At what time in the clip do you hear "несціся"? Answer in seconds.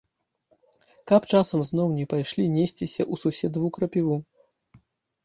2.55-3.01